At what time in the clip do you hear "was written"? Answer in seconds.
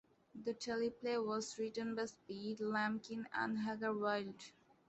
1.23-1.93